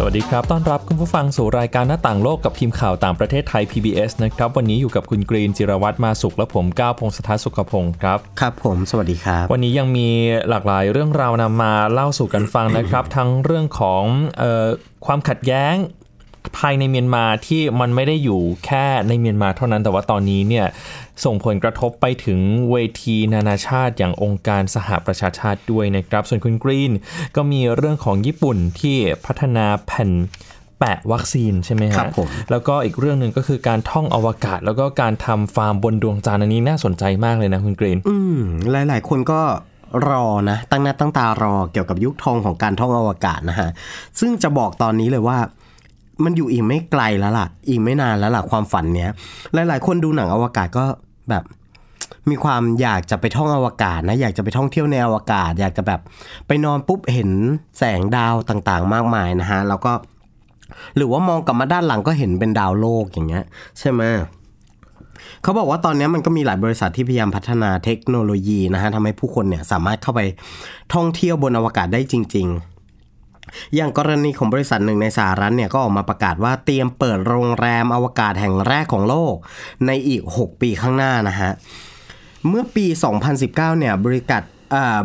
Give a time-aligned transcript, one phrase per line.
[0.00, 10.08] สวัสดีครับ ต้อนรับคุณผู้ฟังสู่รายการหน้าต่างโลกกับทีมข่าวต่างประเทศไทย PBS นะครับ วันนี้อยู่กับคุณกรีนจิรวัตรมาสุขและผมก้าวพงศธรสุขพงศ์ครับ ครับผม สวัสดีครับ วันนี้ยังมี
[10.48, 14.04] หลากหลายเรื่องราวนำมาเล่าสู่กันฟังนะครับ ทั้งเรื่องของ
[14.38, 14.66] เออ
[15.06, 15.74] ความขัดแย้ง
[16.56, 20.66] ภายในเมียนมาที่มันไม่ได้อยู่แค่ในเมียนมาเท่านั้นแต่ว่าตอนนี้เนี่ย
[21.24, 22.40] ส่งผลกระทบไปถึง
[22.70, 26.92] เวทีนานาชาติอย่างองค์การสหประชาชาติด้วยนะครับ ส่วนคุณกรีน
[27.36, 30.10] ก็มีเรื่องของญี่ปุ่นที่พัฒนาแผ่น
[30.78, 38.40] แปะวัคซีนใช่ไหมครัฮะบผมแล้วก็อีกเรื่องหนึ่งก็คือการท่องอวกาศ แล้วก็การทำฟาร์มบนดวงจันทร์อันนี้น่าสนใจมากเลยนะคุณกรีน อืม
[38.70, 39.40] หลาย ๆ คนก็
[40.08, 43.68] รอนะ ตั้งหน้าตั้งตารอเกี่ยวกับยุคทองของการท่องอวกาศนะฮะ
[44.20, 45.38] ซึ่งจะบอกตอนนี้เลยว่า
[46.24, 49.10] มันอยู่อีกไม่ไกลแล้วล่ะ อีกไม่นานแล้วล่ะความฝันเนี้ย
[49.68, 50.84] หลาย ๆ คนดูหนังอวกาศก็
[51.30, 51.44] แบบ
[52.30, 56.00] มีความอยากจะไปท่องอวกาศนะ อยากจะไปท่องเที่ยวในอวกาศ อยากจะแบบ
[56.46, 57.30] ไปนอนปุ๊บเห็น
[57.78, 59.92] แสงดาวต่างๆ มากมายนะฮะ แล้วก็
[60.96, 63.44] หรือว่ามองกลับมาด้านหลังก็เห็นเป็นดาวโลกอย่างเงี้ย
[63.78, 64.02] ใช่ไหม
[65.42, 70.20] เขาบอกว่าตอนนี้มันก็มีหลายบริษัทที่พยายามพัฒนาเทคโนโลยีนะฮะทำให้ผู้คนเนี่ยสามารถเข้าไป
[70.94, 72.77] ท่องเที่ยวบนอวกาศได้จริง ๆ
[73.74, 79.34] อย่างกรณีของบริษัทหนึ่งในสหรัฐเนี่ยก็ออกมาประกาศว่าเตรียมเปิดโรงแรมอวกาศแห่งแรกของโลก
[79.86, 81.50] ในอีก 6 ปีข้างหน้านะฮะ
[82.48, 82.86] เมื่อปี
[83.32, 84.42] 2019 เนี่ยบริษัท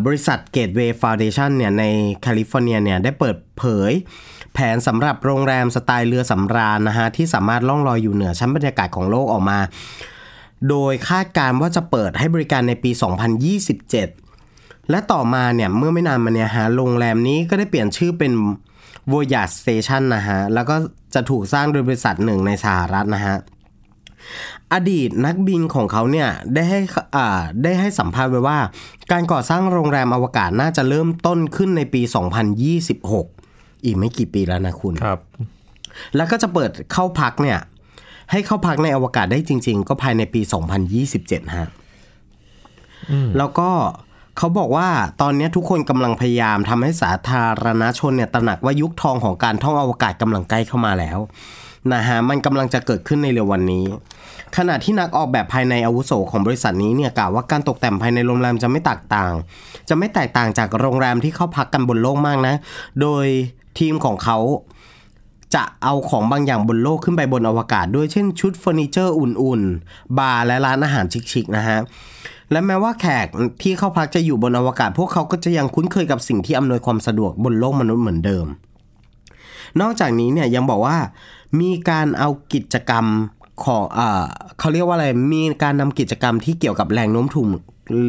[0.05, 1.83] บริษัท Gateway Foundation เนี่ยใน
[2.21, 3.91] แคลิฟอร์เนียเนี่ยได้เปิดเผย
[4.53, 9.59] แผนสำหรับโรงแรมสไตล์เรือสำราญนะฮะ ที่สามารถล่องลอยอยู่เหนือชั้นบรรยากาศของโลกออกมา
[10.69, 12.91] โดยคาดการณ์ว่าจะเปิดให้บริการในปี
[13.81, 14.22] 2027
[14.89, 18.33] และต่อมาเนี่ยเมื่อไม่นานมาเนี่ยฮะโรงแรมนี้ก็ได้เปลี่ยนชื่อเป็น
[19.11, 20.75] Voyage Station นะฮะ แล้วก็
[21.13, 23.35] จะถูกสร้างโดยบริษัทหนึ่งในสหรัฐนะฮะ
[24.73, 26.79] อดีตนักบินของเขาเนี่ยได้ให้
[27.15, 28.59] อ่าได้ให้สัมภาษณ์ไว้ว่า
[29.11, 32.01] การก่อสร้างโรงแรมอวกาศน่าจะเริ่มต้นขึ้นในปี
[32.93, 35.19] 2026 อีกไม่กี่ปีแล้วนะคุณครับ
[36.15, 37.59] แล้วก็จะเปิดเข้าพักเนี่ย
[38.31, 40.41] ให้เข้าพักในอวกาศได้จริง ๆ ก็ภายในปี
[40.97, 41.69] 2027 ฮะ
[43.37, 43.69] แล้วก็
[44.37, 44.87] เขาบอกว่า
[45.21, 51.19] ตอนนี้ทุกคนกำลังพยายามทำให้สาธารณชนเนี่ยตระหนักว่ายุคทองของการท่องอวกาศกำลังใกล้เข้ามาแล้ว
[51.93, 53.85] นะฮะมันกำลังจะเกิดขึ้นในเร็ววันนี้
[54.57, 59.31] ขณะที่นักออกแบบภายในอาวุโสของบริษัทนี้เนี่ยกล่าวว่าการตกแต่งภายในโรงแรมจะไม่แตกต่าง
[59.89, 62.55] จะไม่แตกต่างจากโรงแรมที่เข้าพักกันบนโลกมากนะ
[63.01, 63.25] โดย
[63.79, 64.37] ทีมของเขา
[65.55, 71.79] จะเอาของบางอย่างบนโลกขึ้นไปบนอวกาศ ด้วยเช่นชุดเฟอร์นิเจอร์อุ่นๆ บาร์และร้านอาหารชิคๆนะฮะ
[72.51, 73.27] และแม้ว่าแขก
[73.61, 78.45] ที่เข้าพักจะอยู่บนอวกาศ พวกเขาก็จะยังคุ้นเคยกับสิ่งที่อำนวยความสะดวกบนโลกมนุษย์เหมือนเดิม
[79.81, 80.97] นอกจากนี้เนี่ยยังบอกว่า
[81.59, 83.05] มีการเอากิจกรรม
[83.63, 84.23] ของเออ
[84.59, 87.47] เขาเรียกว่าอะไร มีการนำกิจกรรมที่เกี่ยวกับแรงโน้มถ่วง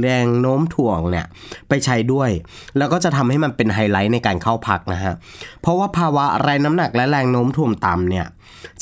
[0.01, 1.27] แรงโน้มถ่วงเนี่ย
[1.69, 2.31] ไปใช้ด้วย
[2.77, 5.15] แล้วก็จะทำให้มันเป็นไฮไลท์ในการเข้าพักนะฮะ
[5.61, 8.27] เพราะว่าภาวะแรงน้ำหนักและแรงโน้มถ่วงต่ำเนี่ย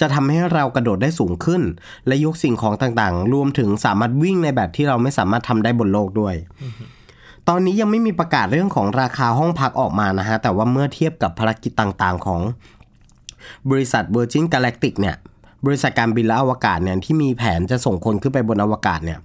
[0.00, 1.62] จะทำให้เรากระโดดได้สูงขึ้น
[2.06, 6.34] และยกสิ่งของต่างๆ รวมถึงสามารถวิ่งในแบบที่เราไม่สามารถทำได้บนโลกด้วย
[7.48, 12.41] ตอนนี้ยังไม่มีประกาศเรื่องของราคาห้องพักออกมานะฮะ แต่ว่าเมื่อเทียบกับภารกิจต่างๆของ
[13.70, 15.16] บริษัท Virgin Galactic เนี่ย
[15.67, 19.19] บริษัทการบินและอวกาศเนี่ยที่มีแผนจะส่งคนขึ้นไปบนอวกาศเนี่ย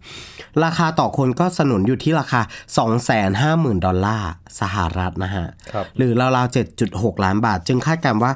[0.64, 2.42] ราคาต่อคนก็สนุนอยู่ที่ราคา
[3.74, 6.56] 250,000 ดอลลาร์สหรัฐนะฮะครับหรือราวๆ
[6.86, 8.32] 7.6 ล้านบาท จึงคาดการณ์ว่า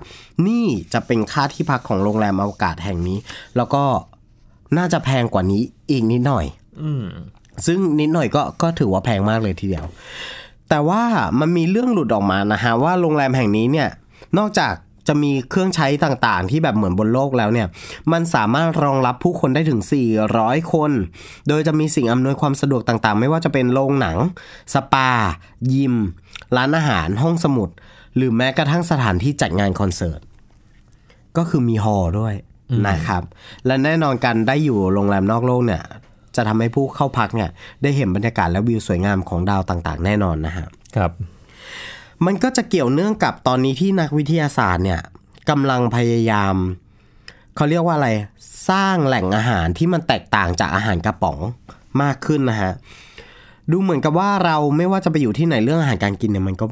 [0.48, 3.18] นี่จะเป็นค่าที่พักของโรงแรมอวกาศแห่งนี้
[3.58, 3.84] แล้วก็
[4.78, 5.62] น่าจะแพงกว่านี้
[5.92, 6.46] อีกนิดหน่อย
[7.66, 9.86] ซึ่งนิดหน่อยก็ก็ถือว่าแพงมากเลยทีเดียว
[10.70, 11.04] แต่ว่า
[11.40, 13.90] มันมีเรื่องหลุดออกมานะฮะว่าโรงแรมแห่งนี้เนี่ย
[14.38, 14.74] นอกจาก
[15.12, 17.68] จะมีเครื่องใช้ต่างๆ ที่แบบเหมือนบนโลกแล้วเนี่ย
[18.12, 19.82] มันสามารถรองรับผู้คนได้ถึง
[20.26, 20.92] 400 คน
[21.48, 24.18] โดยจะมีสิ่งอำนวยความสะดวกต่างๆ ไม่ว่าจะเป็นโรงหนัง
[24.74, 25.10] สปา
[25.74, 25.96] ยิม
[26.58, 27.70] ร้านอาหาร ห้องสมุด
[28.16, 30.22] หรือแม้กระทั่งสถานที่จัดงานคอนเสิร์ต
[31.38, 32.34] ก็คือมีฮอลล์ด้วย
[32.88, 33.24] นะครับ
[33.66, 35.84] และแน่นอนการได้อยู่โรงแรมนอกโลกเนี่ย
[36.36, 37.50] จะทำให้ผู้เข้าพักเนี่ย
[37.82, 41.12] ได้เห็นบรรยากาศและวิวสวยงามของดาวต่างๆ แน่นอนนะฮะ ครับ
[42.26, 45.02] มันก็จะเกี่ยวเนื่องกับตอนนี้ที่นักวิทยาศาสตร์เนี่ย
[45.50, 46.56] กำลังพยายาม
[47.56, 48.10] เขาเรียกว่าอะไร
[48.70, 51.40] สร้างแหล่งอาหารที่มันแตกต่างจากอาหารกระป๋อง
[52.02, 52.72] มากขึ้นนะฮะ
[53.72, 56.66] ดูเหมือนกับว่าเราไม่ว่าจะไปอยู่ที่ไหนเรื่องอาหารการกินเนี่ยมันก็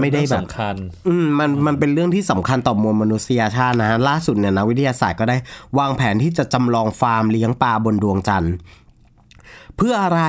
[0.00, 0.76] ไม่ได้แบบสำคัญ
[1.08, 5.36] อืมมันมันเป็นเรื่องที่สำคัญต่อมวลมนุษยชาตินะฮะ ล่าสุดเนี่ยนักวิทยาศาสตร์ก็ได้
[5.78, 8.54] วางแผนที่จะจำลองฟาร์มเลี้ยงปลาบนดวงจันทร์
[9.76, 10.20] เพื่ออะไร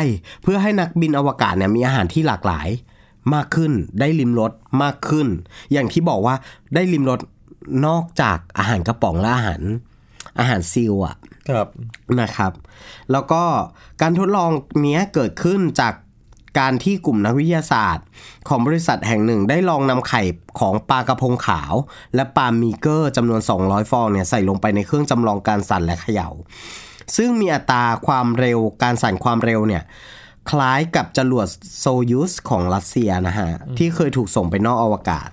[0.43, 2.67] เพื่อให้นักบินอวกาศเนี่ยมีอาหารที่หลากหลาย
[3.35, 4.51] มากขึ้น ได้ลิมรส
[4.83, 5.27] มากขึ้น
[5.73, 6.35] อย่างที่บอกว่า
[6.73, 7.19] ได้ลิมรส
[7.85, 9.61] นอกจากอาหารกระป๋องและอาหาร
[10.39, 11.15] อาหารซีลอะ
[11.49, 11.67] ครับ
[12.21, 12.51] นะครับ
[13.11, 13.43] แล้วก็
[14.01, 14.51] การทดลอง
[14.81, 15.93] เนี้ยเกิดขึ้นจาก
[16.59, 18.05] การที่กลุ่มนักวิทยาศาสตร์
[18.47, 20.21] ของบริษัทแห่งหนึ่งได้ลองนำไข่
[20.59, 21.73] ของปลากระพงขาว
[22.15, 26.29] และปลามีเกอร์จำนวน 200 ฟองเนี่ยใส่ลงไปในเครื่องจำลองการสั่นและเขย่า
[27.17, 29.83] ซึ่งมีอัตราความเร็วการสั่นความเร็วเนี่ย
[30.49, 31.47] คล้ายกับจรวด
[31.79, 35.29] โซยูสของรัสเซียนะฮะ ที่เคยถูกส่งไปนอกอวกาศ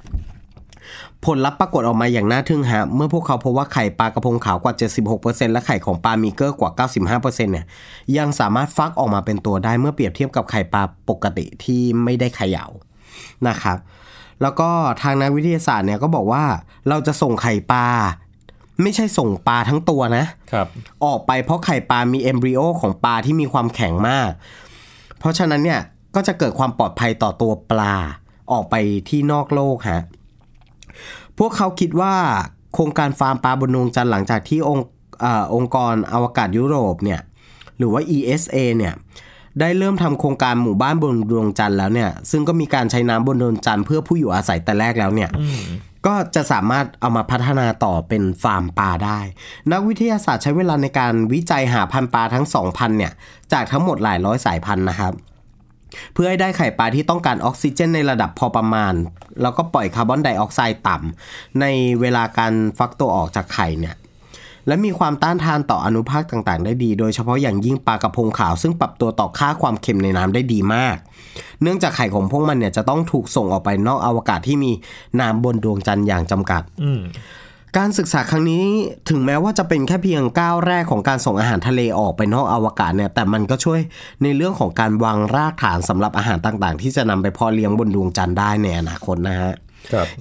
[1.25, 4.75] ผลลัพธ์ปรากฏออกมาอย่างน่าทึ่งฮะ เมื่อพวกเขาพบว่าไข่ปลากระพงขาวกว่า
[5.15, 7.67] 76%และไข่ของปลามีเกอร์กว่า 95%เนี่ย
[8.19, 12.67] ยังสามารถฟักออกมาเป็นตัวได้เมื่อเปรียบเทียบกับไข่ปลาปกติที่ไม่ได้เขย่า
[13.49, 13.79] นะครับ
[14.43, 14.71] แล้วก็
[15.03, 16.45] ทางนักวิทยาศาสตร์เนี่ยก็บอกว่า
[16.89, 17.87] เราจะส่งไข่ปลา
[18.83, 20.67] ไม่ใช่ส่งปลาทั้งตัวนะครับ
[21.05, 24.31] ออกไปเพราะไข่ปลามีเอมบริโอของปลาที่มีความแข็งมาก
[25.25, 25.81] เพราะฉะนั้นเนี่ย
[26.15, 27.95] ก็จะเกิดความปลอดภัยต่อตัวปลา
[28.53, 28.75] ออกไป
[29.09, 30.03] ที่นอกโลกฮะ
[31.39, 32.15] พวกเขาคิดว่า
[32.75, 34.87] โครงการฟาร์มปลาบนดวงจันทร์หลังจากที่องค์
[35.25, 37.21] ออองค์กรอวกาศยุโรปเนี่ย
[37.79, 38.95] หรือว่า ESA เนี่ย
[39.61, 45.31] ได้เริ่มทำโครงการหมู่บ้านบนดวงจันทร์แล้วเนี่ย ซึ่งก็มีการใช้น้ำบนดวงจันทร์เพื่อผู้อยู่อาศัยแต่แรกแล้วเนี่ย
[46.07, 49.19] ก็จะสามารถเอามาพัฒนาต่อเป็นฟาร์มปลาได้
[49.73, 53.13] นักวิทยาศาสตร์ใช้เวลาในการวิจัยหาพันธุ์ปลาทั้ง 2,000 เนี่ย
[53.53, 55.13] จากทั้งหมดหลายร้อยสายพันธุ์นะครับ
[56.13, 58.93] เพื่อให้ได้ไข่ปลาที่ต้องการออกซิเจนในระดับพอประมาณ
[59.43, 61.67] แล้วก็ปล่อยคาร์บอนไดออกไซด์ต่ำใน
[62.01, 63.95] เวลาการฟักตัวออกจากไข่เนี่ย
[64.67, 70.97] และมีความต้านทานต่ออนุภาคต่างๆ ได้ดี โดยเฉพาะอย่างยิ่งปลากระพงขาว ซึ่งปรับตัวต่อค่าความเค็มในน้ำได้ดีมาก
[71.63, 74.73] เนื่องจากไข่ของพวกมันเนี่ยจะต้องถูกส่งออกไปนอกอวกาศที่มี
[75.21, 77.03] น้ำบนดวงจันทร์อย่างจำกัดอืม
[77.79, 78.65] การศึกษาครั้งนี้
[79.11, 83.81] ถึงแม้ว่าจะเป็นแค่เพียงก้าวแรกของการส่งอาหารทะเลออกไปนอกอวกาศเนี่ยแต่มันก็ช่วย
[84.23, 89.55] ในเรื่องของการวางรากฐานสำหรับอาหารต่างๆ ที่จะนำไปเพาะเลี้ยงบนดวงจันทร์ได้ในอนาคตนะฮะครับ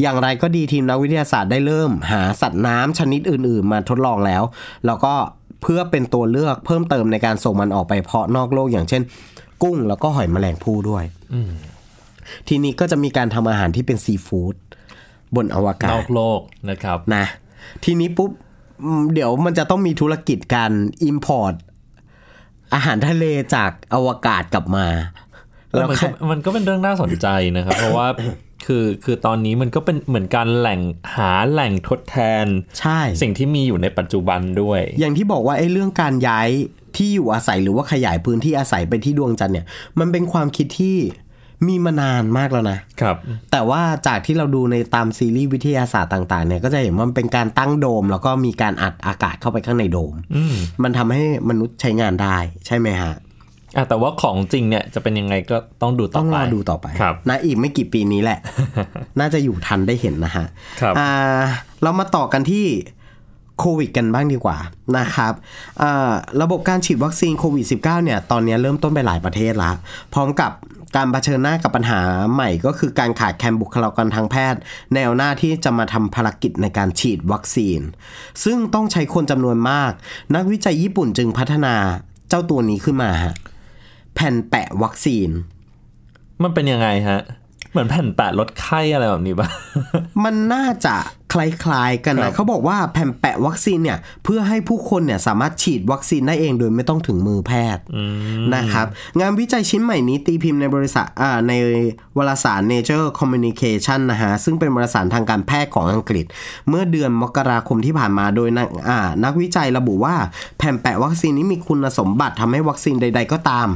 [0.01, 4.43] อย่างไรก็ดีทีมนักวิทยาศาสตร์ได้เริ่มหาสัตว์น้ำชนิดอื่น ๆ มาทดลองแล้ว
[4.85, 5.13] แล้วก็
[5.61, 9.01] เพื่อเป็นตัวเลือกเพิ่มเติมในการส่งมันออกไปเพาะนอกโลกอย่างเช่น
[9.63, 11.03] กุ้งแล้วก็หอยแมลงภู่ด้วย
[12.47, 14.55] ทีนี้ก็จะมีการทำอาหารที่เป็นซีฟู้ด
[15.35, 16.39] บนอวกานศอกโลก
[16.69, 17.25] นะครับนะ
[17.83, 18.31] ทีนี้ปุ๊บ
[18.83, 20.71] อืมเดี๋ยวมันจะต้องมีธุรกิจการ
[21.09, 21.53] Import
[22.73, 23.25] อาหารทะเล
[23.55, 24.87] จากอวกาศกลับมา
[25.71, 28.07] แล้วมันใครก็มันก็เป็นเรื่องน่าสนใจนะครับ เพราะว่า
[28.65, 30.81] คือคือตอนนี้มันก็เป็นเหมือนการแหล่ง
[31.15, 32.45] หาแหล่งทดแทน
[32.79, 36.49] ใช่ สิ่งที่มีอยู่ในปัจจุบันด้วย อย่างที่บอกว่าไอ้เรื่องการย้าย
[36.95, 39.65] ที่อยู่อาศัยหรือว่าขยายพื้นที่อาศัยไปที่ดวงจันทร์เนี่ย
[39.99, 40.97] มันเป็นความคิดที่
[41.67, 43.15] มีมานานมากแล้วนะครับ
[43.51, 53.13] แต่ว่าจากที่เราดูในตามซีรีส์วิทยาศาสตร์ต่างๆเนี่ยก็จะเห็นว่ามันเป็นการตั้งโดม แล้วก็มีการอัดอากาศเข้าไปข้างในโดมอืมมันทำให้มนุษย์ใช้งานได้ใช่ไหมฮะ
[53.75, 58.39] อะแต่ว่าของจริงเนี่ยจะเป็นยังไงก็ต้องดูต่ต้อองไปรอดูต่อไปครับนะอีกไม่กี่ปีนี้แหละ
[59.19, 60.45] น่าจะอยู่ทันได้เห็นนะฮะ
[60.81, 61.09] ครับอ่า
[61.83, 62.65] เรามาต่อกันที่
[63.59, 64.57] โควิดกันบ้างดีกว่า
[64.97, 65.33] นะครับ
[65.81, 69.75] อ่าระบบการฉีดวัคซีนโควิด -19 เนี่ยตอนนี้เริ่มต้นไปหลายประเทศแล้ว
[70.13, 70.51] พร้อมกับ
[70.95, 71.99] การเผชิญหน้ากับปัญหา
[72.33, 74.59] ใหม่ก็คือการขาดแคลนบุคลากรทางแพทย์
[74.93, 77.79] แนวหน้าที่จะมาทำภารกิจในการฉีดวัคซีน
[78.43, 79.91] ซึ่งต้องใช้คนจำนวนมาก
[80.35, 81.75] นักวิจัยญี่ปุ่นจึงพัฒนา
[82.29, 83.33] เจ้าตัวนี้ขึ้นมาฮะ
[84.15, 85.29] แผ่นแปะวัคซีน
[86.43, 87.21] มันเป็นยังไงฮะ
[87.71, 89.47] เหมือนแผ่นแปะลดไข้อะไรแบบนี้ป่ะ
[90.23, 90.95] มันน่าจะ
[91.33, 97.83] คล้ายๆ กันครันะบเขาบอกว่าแผ่นแปะวัคซีนเนี่ยเพื่อให้ผู้คนเนี่ยสามารถฉีดวัคซีนได้เองโดยไม่ต้องถึงมือแพทย์
[98.55, 98.87] นะครับ
[99.19, 101.53] งานวิจัยชิ้นใหม่นี้ตีพิมพ์ในบริษัทอ่าใน
[102.17, 106.25] วารสาร Nature Communication นะฮะ ซึ่งเป็นวารสารทางการแพทย์ของอังกฤษ
[106.69, 110.15] เมื่อเดือนมกราคมที่ผ่านมาโดยนักอ่านักวิจัยระบุว่า
[110.57, 113.67] แผ่นแปะวัคซีนนี้มีคุณสมบัติทำให้วัคซีนใด ๆ ก็ตาม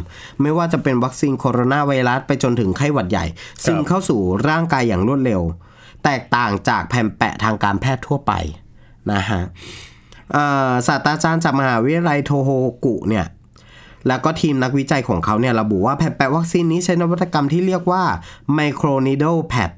[0.41, 3.25] ไม่ว่าจะเป็นวัคซีนโคโรนาไวรัสไปจนถึงไข้หวัดใหญ่
[3.63, 5.41] ซึมเข้าสู่ร่างกายอย่างรวดเร็ว
[6.03, 8.33] แตกต่างจากแผ่นแปะทางการแพทย์ทั่วไป
[9.11, 9.41] นะฮะ
[10.87, 12.49] ศาสตราจารย์จากมหาวิทยาลัยโทโฮ
[12.85, 13.25] กุเนี่ย
[14.07, 18.03] แล้วก็ทีมนักวิจัยของเขาเนี่ยระบุว่าแผ่นแปะวัคซีนนี้ใช้นวัตกรรมที่เรียกว่า
[18.57, 19.71] microneedle pad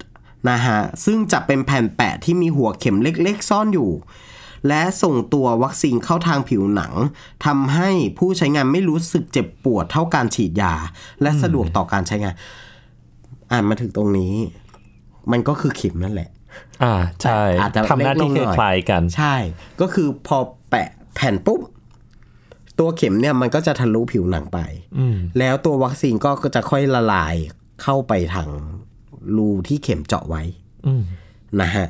[0.50, 3.92] นะฮะซึ่งจะเป็นแผ่นแปะที่มีหัวเข็มเล็กๆ ซ่อนอยู่
[4.68, 6.94] และส่งตัววัคซีนเข้าทางผิวหนัง
[7.46, 10.74] ทำให้ผู้ใช้งานไม่รู้สึกเจ็บปวดเท่าการฉีดยา
[11.22, 12.36] และสะดวกต่อการใช้งาน
[13.52, 14.34] อ่านมาถึงตรงนี้
[15.32, 16.30] มันก็คือเข็มนั่นแหละ
[16.84, 19.36] อ่าใช่อาจจะทำหน้าที่เล็กลงหน่อยคล้ายๆกัน ใช่
[19.82, 20.38] ก็คือพอ
[20.70, 21.62] แปะแผ่นปุ๊บ
[22.80, 24.60] ตัวเข็มเนี่ยมันก็จะทะลุผิวหนังไป
[24.98, 27.36] อืมแล้วตัววัคซีนก็จะค่อยละลาย
[27.84, 28.50] เข้าไปทาง
[29.36, 30.44] รูที่เข็มเจาะไว้
[30.88, 31.04] อืม
[31.62, 31.88] นะฮะ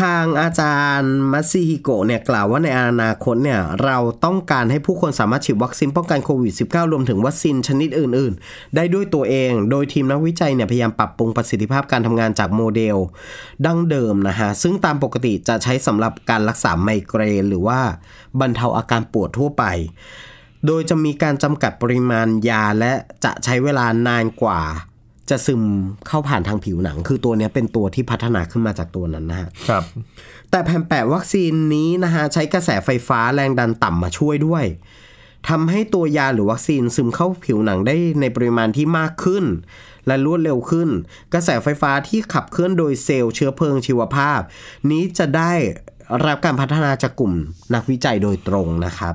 [0.00, 12.96] ทางอาจารย์มัตซิฮิโกะเนี่ยกล่าวว่าในอนาคตเนี่ยเราต้องการให้ผู้คนสามารถฉีดวัคซีนป้องกันโควิด -19 รวมถึงวัคซีนชนิดอื่น ๆ ได้ด้วยตัวเอง โดยทีมนักวิจัยเนี่ยพยายามปรับปรุงประสิทธิภาพการทำงานจากโมเดล
[13.66, 17.80] ดั้งเดิมนะฮะ ซึ่งตามปกติจะใช้สำหรับการรักษาไมเกรนหรือว่า
[18.40, 19.64] บรรเทาอาการปวดทั่วไป
[20.66, 22.92] โดยจะมีการจำกัดปริมาณยาและ
[23.24, 24.60] จะใช้เวลานานกว่า
[25.30, 25.62] จะซึม
[26.08, 29.84] เข้าผ่านทางผิวหนัง คือตัวเนี้ยเป็นตัวที่พัฒนาขึ้นมาจากตัวนั้นนะฮะครับ
[30.50, 34.64] แต่แผ่นแปะวัคซีนนี้นะฮะใช้กระแสไฟฟ้าแรงดันต่ำมาช่วยด้วย
[35.48, 39.44] ทำให้ตัวยาหรือวัคซีนซึมเข้าผิวหนังได้ในปริมาณที่มากขึ้น
[40.06, 40.88] และรวดเร็วขึ้น
[41.32, 44.40] กระแสไฟฟ้าที่ขับเคลื่อนโดยเซลล์เชื้อเพลิงชีวภาพ
[44.90, 45.52] นี้จะได้
[46.26, 47.32] รับการพัฒนาจากกลุ่ม
[47.74, 49.14] นักวิจัยโดยตรงนะครับ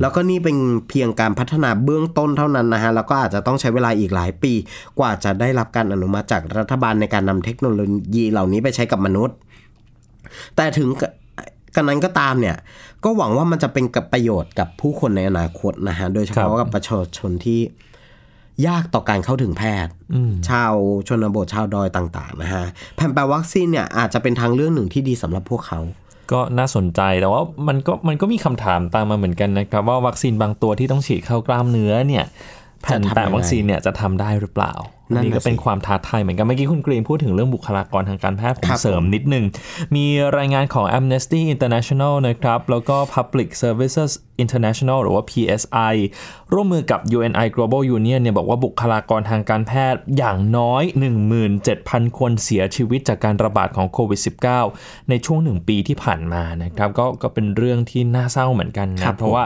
[0.00, 0.56] แล้วก็นี่เป็น
[0.88, 4.52] เพียงการพัฒนาเบื้องต้นเท่านั้นนะฮะแล้วก็อาจจะต้องใช้เวลาอีกหลายปี
[4.98, 7.80] กว่าจะได้รับการอนุมัติจากรัฐบาลในการนำเทคโนโล
[8.14, 9.36] ยีเหล่านี้ไปใช้กับมนุษย์
[10.56, 10.88] แต่ถึง
[11.76, 12.56] กันนั้นก็ตามเนี่ย
[13.04, 17.60] ก็หวังว่ามันจะเป็นกับประโยชน์กับผู้คนในอนาคตนะฮะ โดยเฉพาะครับกับประชาชนที่
[18.66, 19.92] ยากต่อการเข้าถึงแพทย์
[20.48, 20.74] ชาว
[21.08, 22.64] ชนบทชาวดอยต่าง ๆ นะฮะ
[22.96, 25.80] แผ่นแปะวัคซีนเนี่ยอาจจะเป็นทางเลือกหนึ่งที่ดีสำหรับพวกเขา
[26.32, 32.24] ก็น่าสนใจแต่ว่ามันก็มันก็มีคำถามตามมาเหมือนกันนะครับ ว่าวัคซีนบางตัวที่ต้องฉีดเข้ากล้ามเนื้อเนี่ย
[32.90, 34.74] จะทำยังไงแปะวัคซีนเนี่ยจะทำได้หรือเปล่า
[35.14, 39.44] นั่นน่ะนี่ก็เป็นสิความท้าทายเหมือนกัน เมื่อกี้คุณกรีนพูดถึงเรื่องบุคลากรทางการแพทย์ผมครับเสริมนิดนึง
[39.96, 40.06] มี
[40.38, 44.10] รายงานของ Amnesty International นะครับ แล้วก็ Public Services
[44.44, 45.94] International หรือว่า PSI
[46.52, 50.82] ร่วมมือกับ UNI Global Union เนี่ยบอกว่าบุคลากรทางการแพทย์อย่างน้อย
[51.50, 54.20] 17,000 คนเสียชีวิตจากการระบาดของโควิด
[54.64, 59.44] -19 ในช่วงหนึ่งปีที่ผ่านมานะครับ ก็ก็เป็นเรื่องที่น่าเศร้าเหมือนกันครันะบเพราะว่า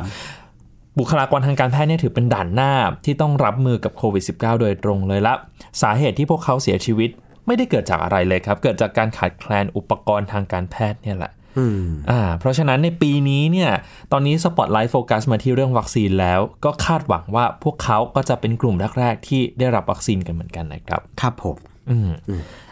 [0.99, 2.73] บุคลากรทางการแพทย์เนี่ยถือเป็นด่านหน้า
[3.05, 5.35] ที่ต้องรับมือกับโควิด -19 โดยตรงเลยละ
[5.83, 7.11] สาเหตุที่พวกเขาเสียชีวิต
[7.47, 13.71] ไม่ได้เกิดจากอะไรเลยครับ เกิดจากการขาดแคลนอุปกรณ์ทางการแพทย์เนี่ยแหละอืมอ่า เพราะฉะนั้นในปีนี้เนี่ย
[14.13, 21.57] ตอนนี้สปอตไลท์โฟกัสมาที่เรื่องวัคซีนแล้ว ก็คาดหวังว่าพวกเขาก็จะเป็นกลุ่มแรกๆที่ได้รับวัคซีนกันเหมือนกันนะครับ ครับผม
[21.91, 22.11] อืม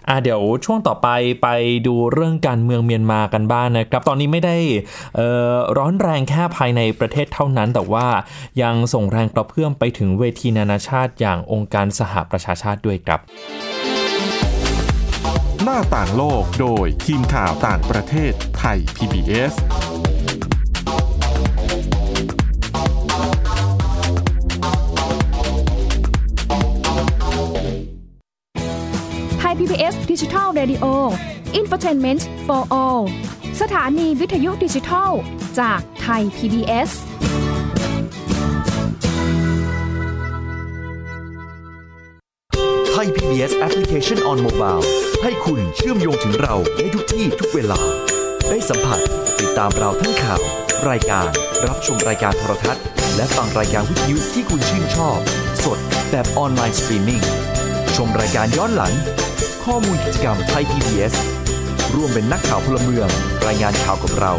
[0.09, 1.09] อ่าเดี๋ยวช่วงต่อไป
[1.43, 1.49] ไป
[1.87, 4.57] ดูเรื่องการเมืองเมียนมากันบ้างนะครับ ตอนนี้ไม่ได้
[5.17, 8.07] เอ่อร้อนแรงแค่ภายในประเทศเท่านั้น แต่ว่า
[8.63, 13.21] ยังส่งแรงกระเพื่อมไปถึงเวทีนานาชาติอย่างองค์การสหประชาชาติด้วยครับ
[15.63, 19.55] หน้าต่างโลกโดยทีมข่าวต่างประเทศไทย PBS
[30.15, 30.87] ดิจิทัล Radio
[31.59, 33.03] Infotainment for All
[33.61, 35.11] สถานีวิทยุดิจิทัล
[35.61, 36.91] จากไทย PBS
[42.91, 44.83] ไทย PBS Application on Mobile
[45.23, 47.81] ให้คุณเชื่อมโยงถึงเราในทุกที่ทุกเวลา
[48.49, 49.01] ได้สัมผัส
[49.41, 50.41] ติดตามเราทั้งข่าว
[50.91, 51.27] รายการ
[51.67, 52.85] รับชมรายการโทรทัศน์
[53.17, 55.19] และฟังรายการวิทยุที่คุณชื่นชอบ
[55.65, 55.79] สด
[56.11, 57.23] แบบออนไลน์สตรีมมิ่ง
[57.97, 58.95] ชมรายการย้อนหลัง
[59.71, 61.15] ข้อมูลกิจกรรมไทย PBS
[61.95, 63.09] ร่วมเป็นนักข่าวพลเมือง
[63.47, 64.33] รายงานข่าวกับเรา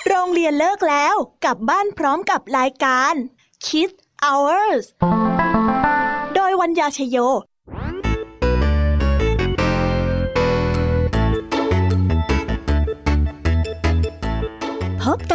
[0.09, 3.13] โรงเรียนเลิกแล้วกลับบ้านพร้อมกับรายการ
[3.65, 4.83] Kids Hours
[6.35, 7.17] โดยวัญญาชยโย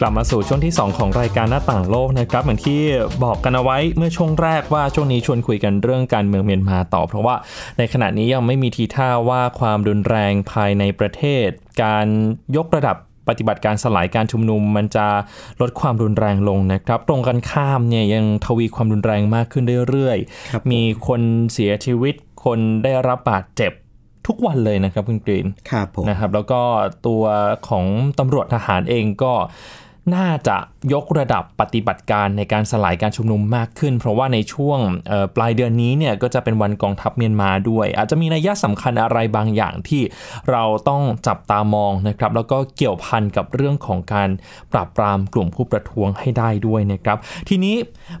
[0.00, 2.80] กลับมาสู่ช่วงที่ 2 ของรายการหน้าต่างโลกนะครับเหมือนที่
[3.24, 7.34] บอกกันเอาไว้เมื่อช่วงแรกว่าช่วงนี้ชวนคุยกันเรื่องการเมืองเมียนมาต่อ เพราะว่า
[7.78, 11.48] ในขณะนี้ยังไม่มีทีท่าว่าความรุนแรงภายในประเทศ
[11.82, 12.06] การ
[12.56, 12.96] ยกระดับ
[13.28, 15.06] ปฏิบัติการสลายการชุมนุมมันจะ
[15.60, 21.20] ลดความรุนแรงลงนะครับ ตรงกันข้ามเนี่ยยังทวีความรุนแรงมากขึ้นเรื่อยๆ มีคน
[21.52, 22.14] เสียชีวิต
[22.44, 23.72] คนได้รับบาดเจ็บ
[24.26, 26.60] ทุกวันเลยนะครับคุณกรีนครับผมนะครับ แล้วก็
[27.06, 27.22] ตัว
[27.68, 27.86] ของ
[28.18, 29.32] ตำรวจทหารเองก็
[30.16, 30.56] น่าจะ
[30.94, 34.78] ยกระดับปฏิบัติการในการสลายการชุมนุมมากขึ้น เพราะว่าในช่วง
[35.36, 40.02] ปลายเดือนนี้เนี่ยก็จะเป็นวันกองทัพเมียนมาด้วย อาจจะมีนัยสำคัญอะไรบางอย่างที่
[40.50, 44.28] เราต้องจับตามองนะครับแล้วก็เกี่ยวพันกับเรื่องของการ
[44.72, 47.18] ปราบปรามกลุ่มผู้ประท้วงให้ได้ด้วยนะครับ
[47.48, 47.76] ทีนี้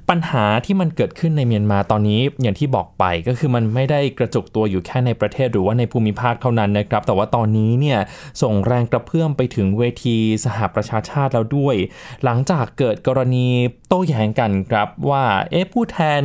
[0.08, 7.98] ปัญหาที่มันเกิดขึ้นในเมียนมาตอนนี้อย่างที่บอกไปก็คือมันไม่ได้กระจุกตัวอยู่แค่ในประเทศหรือว่าในภูมิภาคเท่านั้นนะครับ แต่ว่าตอนนี้เนี่ย
[8.42, 11.76] ส่งแรงกระเพื่อมไปถึงเวทีสหประชาชาติแล้วด้วย
[12.24, 13.46] หลังจากเกิดกรณี
[13.88, 16.22] โต้แย้งกันครับว่าเอ๊ะผู้แทน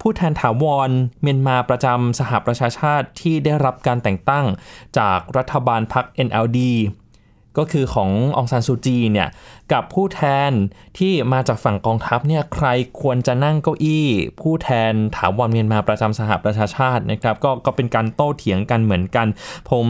[0.00, 0.90] ผู้แทนถาวร
[1.22, 4.46] เมียนมาประจำสหประชาชาติที่ได้รับการแต่งตั้ง
[4.98, 6.60] จากรัฐบาลพรรค NLD
[7.58, 9.28] ก็คือขององซานซูจีเนี่ย
[9.72, 10.50] กับผู้แทน
[10.98, 12.66] ที่มาจากฝั่งกองทัพเนี่ยใคร
[13.00, 14.06] ควรจะนั่งเก้าอี้
[14.40, 19.26] ผู้แทนถาวรเมียนมาประจำสหประชาชาตินะครับก็ก็เป็นการโต้เถียงกันเหมือนกัน
[19.70, 19.86] ผม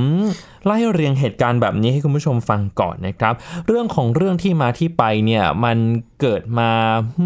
[0.66, 3.35] ไล่เรียงเหตุการณ์แบบนี้ให้คุณผู้ชมฟังก่อนนะครับ
[3.66, 5.78] เรื่องของเรื่องที่มาที่ไปเนี่ยมัน
[6.20, 6.70] เกิดมา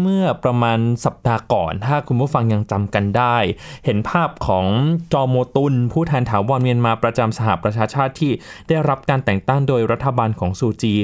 [0.01, 3.37] เมื่อประมาณสัปดาห์ก่อน ถ้าคุณผู้ฟังยังจำกันได้
[3.85, 4.65] เห็นภาพของ
[5.13, 8.31] จอโมตุน ผู้แทนถาวรเมียนมาประจำสหประชาชาติที่
[8.69, 10.95] ได้รับการแต่งตั้งโดยรัฐบาลของซูจี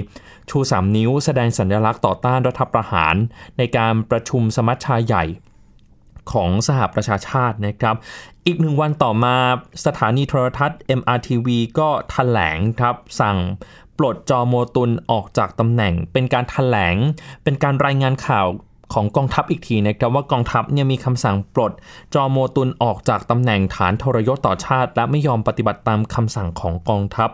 [0.49, 3.15] ชู 3 นิ้วแสดดงสัญลักษณ์ต่อต้านรัฐประหาร
[3.57, 5.25] ในการประชุมสมัชชาใหญ่
[6.31, 7.95] ของสหประชาชาตินะครับ
[8.45, 9.35] อีกหนึ่งวันต่อมา
[9.85, 11.47] สถานีโทรทัศน์ MRTV
[11.79, 13.37] ก็ถแถลงครับ สั่ง
[13.97, 16.95] ปลดจอโมตุนออกจากตำแหน่ง เป็นการถแถลง
[17.43, 18.47] เป็นการรายงานข่าว
[18.93, 21.71] ของกองทัพอีกทีนะครับว่ากองทัพเนี่ยมีคำสั่งปลด
[22.13, 27.29] จอโมตุนออกจากตำแหน่งฐานทรยศต่อชาติ และไม่ยอมปฏิบัติตามคำสั่งของกองทัพ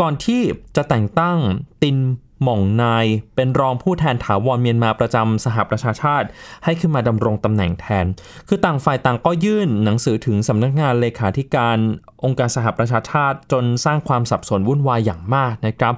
[0.00, 0.40] ก่อนที่
[0.76, 1.38] จะแต่งตั้ง
[1.82, 1.96] ติน
[2.42, 6.26] หม่องนาย เป็นรองผู้แทนถาวรเมียนมาประจำสหประชาชาติ
[6.64, 8.06] ให้ขึ้นมาดำรงตำแหน่งแทน
[8.48, 11.76] คือต่างฝ่ายต่างก็ยื่นหนังสือถึงสำนักงานเลขาธิการ
[12.24, 15.94] องค์การสหประชาชาติ จนสร้างความสับสนวุ่นวายอย่างมากนะครับ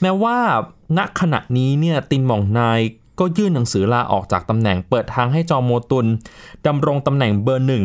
[0.00, 0.38] แม้ว่า
[0.96, 2.80] ณขณะนี้เนี่ยตินหม่องนาย
[3.20, 6.06] ก็ยื่นหนังสือลาออกจากตำแหน่งเปิดทางให้จอมโมตุน
[6.66, 7.84] ดำรงตำแหน่งเบอร์หนึ่ง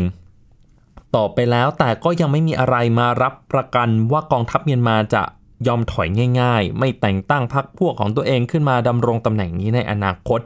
[1.15, 5.23] ต่อไปแล้วแต่ก็ยังไม่มีอะไรมารับประกันว่ากองทัพเมียนมาจะ
[5.67, 6.07] ยอมถอย
[6.41, 10.39] ง่ายๆ ไม่แต่งตั้งพรรคพวกของตัวเองขึ้นมาดำรงตำแหน่งนี้ในอนาคต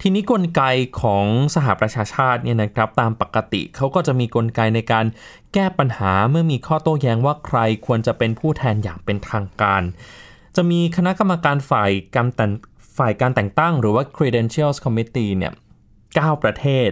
[0.00, 0.62] ทีนี้กลไก
[1.02, 5.06] ของสหประชาชาติเนี่ยนะครับตามปกติเขาก็จะมีกลไกในการ
[5.54, 9.82] แก้ปัญหาเมื่อมีข้อโต้แย้งว่าใครควรจะเป็นผู้แทนอย่างเป็นทางการ
[10.56, 12.52] จะมีคณะกรรมการฝ่ายการแต่ง
[12.98, 15.52] ฝ่ายการแต่งตั้งหรือว่า credentials committee เนี่ย
[15.98, 16.90] 9ประเทศ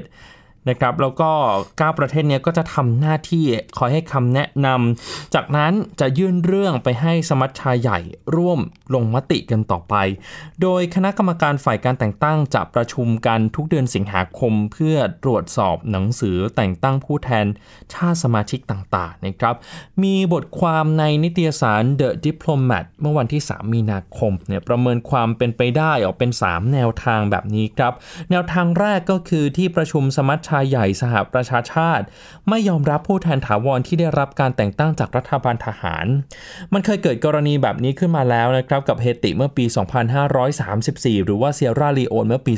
[0.69, 1.31] นะครับแล้วก็
[1.67, 3.45] 9 ประเทศนี้ก็จะทำหน้าที่
[3.79, 7.99] คอยให้คำแนะนำจากนั้นจะยื่นเรื่องไปให้สมัชชาใหญ่
[8.37, 8.61] ร่วม
[8.95, 9.95] ลงมติกันต่อไป
[10.63, 17.47] โดยคณะกรรมการฝ่ายการแต่งตั้งจะประชุมกันทุกเดือนสิงหาคม เพื่อตรวจสอบหนังสือแต่งตั้งผู้แทน
[17.93, 19.55] ชาติสมาชิกต่างๆนะครับ
[20.03, 27.93] มีบทความในนิตยสาร The Diplomat เมื่อวันที่ 3 มีนาคมเนี่ยประเมินความเป็นไปได้ออกเป็น 3 แนวทางแบบนี้ครับ
[28.31, 32.05] แนวทางแรกก็คือที่ประชุมสมัชชาใหญ่สหประชาชาติ
[32.49, 36.07] ไม่ยอมรับผู้แทนถาวรที่ได้รับการแต่งตั้งจากรัฐบาลทหาร
[36.73, 39.65] มันเคยเกิดกรณีแบบนี้ขึ้นมาแล้วนะครับกับเฮติเมื่อปี
[40.45, 42.55] 2534 หรือว่าเซียร่าลีโอนเมื่อปี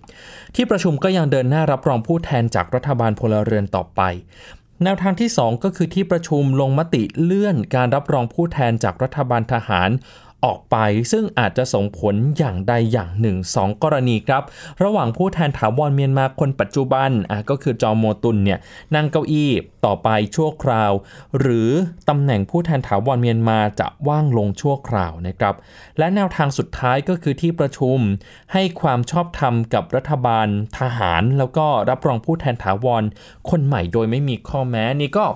[0.00, 4.00] 2540 ที่ประชุมก็ยังเดินหน้ารับรองผู้แทนจากรัฐบาลพลเรือนต่อไป
[4.84, 9.88] แนวทางที่ 2 ก็คือที่ประชุมลงมติเลื่อนการรับรองผู้แทนจากรัฐบาลทหาร
[10.44, 10.76] ออกไป
[11.12, 14.42] ซึ่งอาจจะส่งผลอย่างใดอย่างหนึ่งสองกรณีครับ
[14.82, 18.58] ระหว่างผู้แทนถาวรเมียนมาคนปัจจุบันอะก็คือจอโมตุนเนี่ย
[18.94, 19.50] นั่งเก้าอี้
[19.84, 20.92] ต่อไปชั่วคราว
[21.38, 21.70] หรือ
[22.08, 25.54] ตำแหน่งผู้แทนถาวรเมียนมาจะว่างลงชั่วคราวนะครับ
[25.98, 27.98] และแนวทางสุดท้ายก็คือที่ประชุม
[28.52, 30.46] ให้ความชอบธรรมกับรัฐบาล
[30.78, 33.02] ทหาร แล้วก็รับรองผู้แทนถาวร
[33.50, 35.26] คนใหม่โดยไม่มีข้อแม้นี่ก็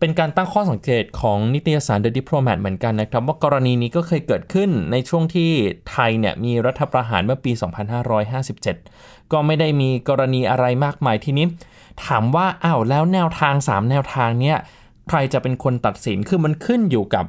[0.00, 5.50] เป็นการตั้งข้อสังเกตของนิตยสาร The Diplomat เหมือนกันนะครับ ว่ากรณีนี้ก็เคยเกิดขึ้นในช่วงที่
[5.90, 7.52] ไทยเนี่ยมีรัฐประหารเมื่อปี
[8.42, 11.46] 2557 ก็ไม่ได้มีกรณีอะไรมากมายทีนี้
[12.04, 14.56] ถามว่าอ้าวแล้วแนวทาง 3 แนวทางเนี่ย
[15.08, 17.24] ใครจะเป็นคนตัดสินคือมันขึ้นอยู่กับ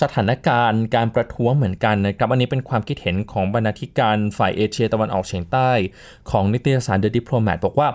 [0.00, 5.70] สถานการณ์การประท้วงเหมือนกันนะครับ อันนี้เป็นความคิดเห็นของบรรณาธิการฝ่ายเอเชียตะวันออกเฉียงใต้
[6.30, 7.88] ของนิตยสาร The Diplomat บอกว่า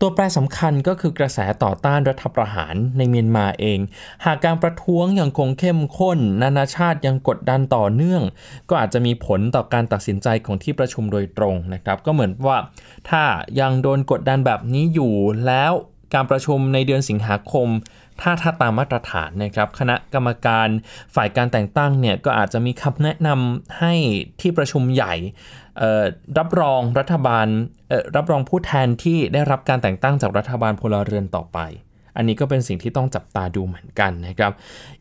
[0.00, 3.78] ตัวแปรสำคัญก็คือกระแสต่อต้านรัฐประหารในเมียนมาเอง
[4.24, 8.22] หากการประท้วงยังคงเข้มข้น นานาชาติยังกดดันต่อเนื่อง
[8.68, 12.58] ก็อาจจะมีผลต่อการตัดสินใจของที่ประชุมโดยตรงนะครับ ก็เหมือนว่า
[13.10, 13.22] ถ้า
[13.60, 15.14] ยังโดนกดดันแบบนี้อยู่
[15.46, 15.74] แล้ว
[16.14, 17.68] การประชุมในเดือนสิงหาคม
[18.20, 20.68] ถ้าถ้าตามมาตรฐานนะครับคณะกรรมการ
[21.14, 23.94] ฝ่ายการแต่งตั้งเนี่ยก็อาจจะมีคำแนะนำให้
[24.40, 25.14] ที่ประชุมใหญ่
[26.38, 27.46] รับรองรัฐบาล
[28.16, 31.58] รับรองผู้แทนที่ได้รับการแต่งตั้งจากรัฐบาลพลเรือนต่อไป
[32.16, 34.52] อันนี้ก็เป็นสิ่งที่ต้องจับตาดูเหมือนกันนะครับ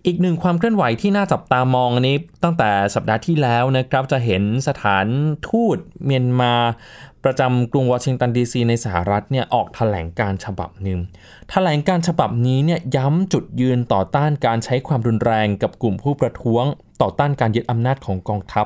[0.06, 5.06] อีกหนึ่งความเคลื่อนไหวที่น่าจับตามองอันนี้ตั้งแต่สัปดาห์ที่แล้วนะครับจะเห็นสถาน
[5.50, 6.54] ทูตเมียนมา
[7.24, 11.00] ประจำกรุงวอชิงตันดีซีในสหรัฐเนี่ยออกถแถลงการฉบับหนึ่ง
[11.50, 16.66] แถลงการฉบับนี้เนี่ยย้ำจุดยืนต่อต้านการใช้ความรุนแรงกับกลุ่มผู้ประท้วง
[17.04, 18.66] ต่อต้านการยึดอำนาจของกองทัพ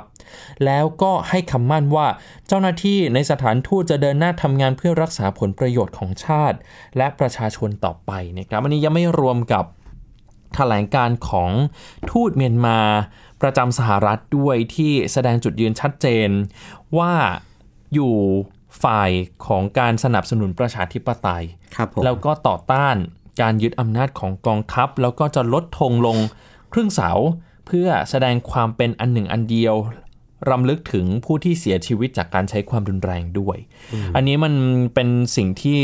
[0.66, 2.08] แล้วก็ให้คำมั่นว่า
[2.48, 6.58] เจ้าหน้าที่ในสถานทูตจะเดินหน้าทำงานเพื่อรักษาผลประโยชน์ของชาติ
[6.98, 9.66] และประชาชนต่อไปนะครับอันนี้ยังไม่รวมกับ
[10.56, 11.52] แถลงการของ
[12.12, 12.80] ทูตเมียนมา
[13.42, 16.30] ประจำสหรัฐด้วยที่แสดงจุดยืนชัดเจน
[16.98, 17.14] ว่า
[17.94, 18.16] อยู่
[18.84, 19.12] ฝ่าย
[19.48, 21.46] ของการสนับสนุนประชาธิปไตย
[22.04, 22.96] แล้วก็ต่อต้าน
[23.42, 26.18] การยึดอำนาจของกองทัพ แล้วก็จะลดธงลง
[26.74, 27.12] ครึ่งเสา
[27.68, 29.76] เพื่อแสดงความเป็นอันหนึ่งอันเดียว
[30.50, 33.58] รำลึกถึงผู้ที่เสียชีวิตจากการใช้ความรุนแรงด้วย
[34.16, 34.54] อันนี้มัน
[34.94, 35.80] เป็นสิ่งที่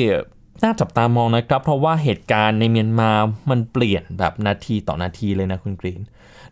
[0.63, 3.11] น่าจับตามองนะครับ เพราะว่าเหตุการณ์ในเมียนมา
[3.49, 6.01] มันเปลี่ยนแบบนาทีต่อนาทีเลยนะคุณกรีน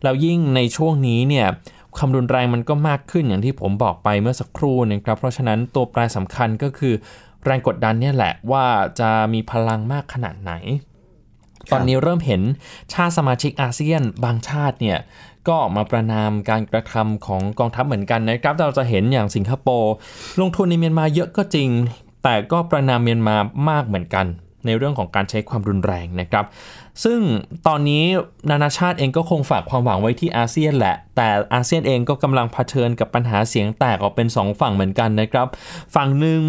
[0.02, 1.46] แล้วยิ่งในช่วงนี้เนี่ย
[1.96, 6.94] ความรุนแรงมันก็มากขึ้นอย่างที่ผมบอกไปเมื่อสักครู่นะครับ เพราะฉะนั้นตัวแปรสำคัญก็คือ
[7.44, 8.64] แรงกดดันเนี่ยแหละว่า
[9.00, 10.52] จะมีพลังมากขนาดไหน
[11.70, 12.42] ตอนนี้เริ่มเห็น
[12.92, 14.98] ชาติสมาชิกอาเซียนบางชาติเนี่ย
[15.48, 19.92] ก็มาประนามการกระทำของกองทัพเหมือนกันนะครับเราจะเห็นอย่างสิงคโปร์
[20.40, 21.68] ลงทุนในเมียนมาเยอะก็จริง
[22.22, 23.36] แต่ก็ประนามเมียนมา
[23.68, 24.26] มากเหมือนกัน
[24.66, 26.44] ในเรื่องของการใช้ความรุนแรงนะครับ
[27.04, 27.20] ซึ่ง
[27.66, 28.04] ตอนนี้
[28.50, 35.46] นานาชาติเองก็คงฝากความหวังไว้ที่อาเซียนแหละ แต่อาเซียนเองก็กำลังเผชิญกับปัญหาเสียงแตกออกเป็น 2 ฝั่งเหมือนกันนะครับ
[35.94, 36.40] ฝั่งหนึ่ง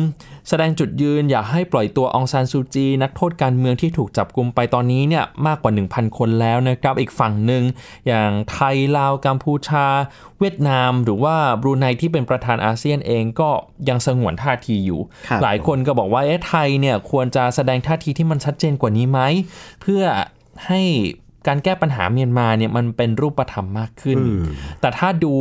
[0.49, 7.63] แสดงจุดยืนอยากให้ปล่อยตัวองซานซูจีนักโทษการเมืองที่ถูกจับกลุมไปตอนนี้เนี่ยมากกว่า 1,000 คนแล้วนะครับอีกฝั่งหนึ่ง
[8.07, 9.85] อย่างไทยลาวกัมพูชา
[10.39, 13.49] เวียดนาม หรือว่าบรูไนที่เป็นประธานอาเซียนเองก็
[13.89, 15.01] ยังสงวนท่าทีอยู่
[15.43, 19.19] หลายคนก็บอกว่าเอ๊ะไทยเนี่ยควรจะแสดงท่าทีที่มันชัดเจนกว่านี้ไหม
[19.81, 20.03] เพื่อ
[20.67, 20.81] ให้
[21.47, 24.17] การแก้ปัญหาเมียนมาเนี่ยมันเป็นรูปธรรมมากขึ้น
[24.81, 25.35] แต่ถ้าดู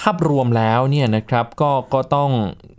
[0.00, 2.30] ภาพรวมแล้วเนี่ยนะครับก็ก็ต้อง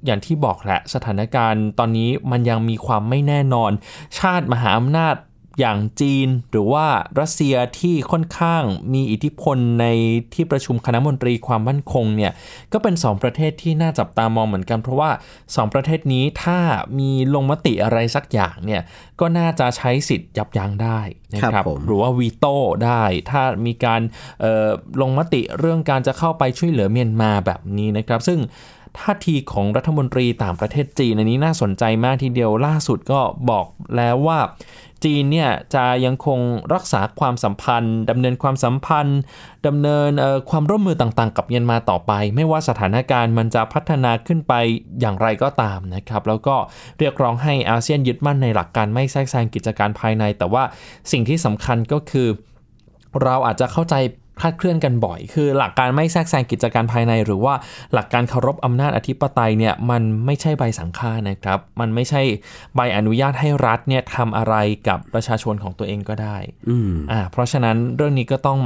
[0.05, 3.71] อย่างที่บอกแหละสถานการณ์ตอนนี้มันยังมีความไม่แน่นอน
[4.19, 5.15] ชาติมหาอำนาจ
[5.59, 6.85] อย่างจีนหรือว่า
[7.19, 8.63] รัสเซียที่ค่อนข้าง
[8.93, 9.85] มีอิทธิพลใน
[10.33, 12.31] ที่ประชุมคณะมนตรีความมั่นคงเนี่ย
[12.73, 16.59] ก็เป็น 2 ประเทศที่น่าจับตามองเหมือนกัน เพราะว่า 2 ประเทศนี้ถ้า
[16.99, 18.81] มีลงมติอะไรสักอย่างเนี่ย
[19.19, 20.99] ก็น่าจะใช้สิทธิ์ยับยั้งได้
[21.35, 24.01] นะครับรบหรือว่าวีโต้ได้ ถ้ามีการ
[25.01, 28.41] ลงมติเรื่องการจะเข้าไปช่วยเหลือเมียนมาแบบนี้นะครับ ซึ่ง
[29.01, 33.65] ท่าทีของรัฐมนตรีต่างประเทศจีนอันนี้น่าสนใจมากทีเดียวล่าสุดก็บอก
[33.97, 34.39] แล้วว่า
[35.03, 36.39] จีนเนี่ยจะยังคง
[36.73, 39.19] รักษาความสัมพันธ์ดำเนินความสัมพันธ์
[39.67, 40.11] ดำเนิน
[40.49, 44.53] ความร่วมมือต่างๆ กับเมียนมาต่อไป ไม่ว่าสถานการณ์มันจะพัฒนาขึ้นไป
[44.99, 46.55] อย่างไรก็ตามนะครับ แล้วก็
[46.99, 50.63] เรียกร้องให้อาเซียนยึดมั่นในหลักการไม่แทรกแซงกิจการภายใน แต่ว่า
[51.11, 52.27] สิ่งที่สำคัญก็คือ
[53.23, 53.95] เราอาจจะเข้าใจ
[54.39, 57.53] คลาดเคลื่อนกันบ่อย คือหลักการไม่แทรกแซงกิจการภายใน หรือว่า
[57.93, 62.21] หลักการเคารพอำนาจอธิปไตยเนี่ยมันไม่ใช่ใบสังฆานะครับ มันไม่ใช่
[62.75, 64.55] ใบอนุญาตให้รัฐเนี่ยทำอะไร
[64.87, 66.37] กับประชาชนของตัวเองก็ได้
[67.11, 68.61] อ่าเพราะฉะนั้นเรื่องนี้ก็ต้อง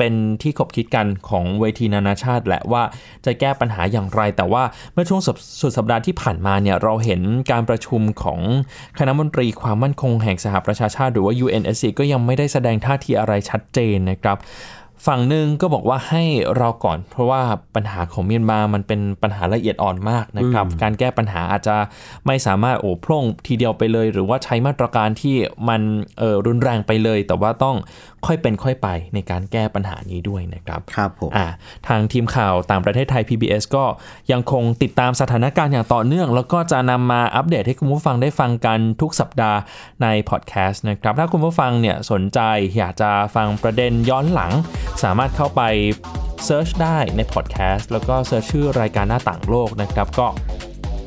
[0.00, 2.82] เป็นที่ขบคิดกันของเวทีนานาชาติแหละว่า
[3.24, 5.20] จะแก้ปัญหาอย่างไร แต่ว่าเมื่อช่วง
[5.60, 8.40] สุดสัปดาห์ที่ผ่านมาเนี่ยเราเห็นการประชุมของ
[8.98, 14.38] คณะมนตรีความมั่นคงแห่งสหประชาชาติ หรือว่า UNSC ก็ยังไม่ได้แสดงท่าทีอะไรชัดเจนนะครับ
[15.06, 16.22] ฝั่งหนึ่งก็บอกว่าให้
[16.60, 17.42] รอก่อน เพราะว่า
[17.74, 21.76] ปัญหาของเมียนมามันเป็นปัญหาละเอียดอ่อนมากนะครับ การแก้ปัญหาอาจจะ
[22.26, 25.36] ไม่สามารถโอ้โพล่งทีเดียวไปเลย หรือว่าใช้มาตรการที่
[25.68, 25.80] มัน
[26.18, 27.76] เออรุนแรงไปเลย แต่ว่าต้อง
[28.26, 31.46] ค่อยเป็นค่อยไปในการแก้ปัญหานี้ด้วยนะครับครับผมอ่า
[31.88, 33.84] ทางทีมข่าวต่างประเทศไทย PBS ก็
[34.32, 39.58] ยังคงติดตามสถานการณ์อย่างต่อเนื่อง แล้วก็จะนำมาอัปเดตให้คุณผู้ฟังได้ฟังกันทุกสัปดาห์
[40.02, 42.40] ในพอดแคสต์นะครับ ถ้าคุณผู้ฟังเนี่ยสนใจ
[42.76, 44.52] อยากจะฟังประเด็นย้อนหลัง
[45.02, 45.62] สามารถเข้าไป
[46.44, 50.26] search ได้ในพอดแคสต์แล้วก็ search ชื่อรายการหน้าต่างโลกนะครับก็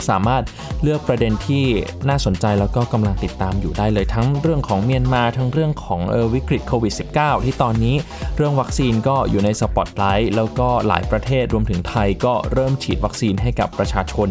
[0.10, 0.43] สามารถ
[0.83, 1.65] เลือกประเด็นที่
[2.10, 7.95] น่าสนใจแล้วก็กำลังติดตามอยู่ได้เลยทั้งเรื่องของเมียนมาทั้งเรื่องของเออวิกฤตโควิด -19 ที่ตอนนี้
[8.36, 14.29] เรื่องวัคซีนก็อยู่ในสปอตไลท์แล้วก็หลายประเทศรวมถึงไทยก็เริ่มฉีดวัคซีนให้กับประชาชน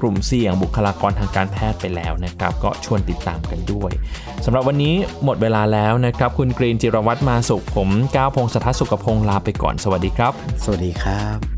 [0.00, 3.92] กลุ่มเสี่ยงบุคลากรทางการแพทย์ไปแล้วนะครับ ก็ชวนติดตามกันด้วย
[4.44, 10.32] สำหรับวันนี้หมดเวลาแล้วนะครับ คุณกรีนจิรวัตรมาสุขผมก้าวพงศธรสุขพงศ์ลาไปก่อนสวัสดีครับ
[10.64, 11.57] สวัสดีครับ